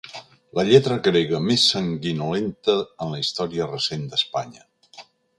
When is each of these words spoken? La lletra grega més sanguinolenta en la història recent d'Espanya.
La 0.59 0.63
lletra 0.67 0.95
grega 1.07 1.41
més 1.49 1.65
sanguinolenta 1.73 2.77
en 3.05 3.11
la 3.15 3.19
història 3.25 3.67
recent 3.75 4.07
d'Espanya. 4.15 4.65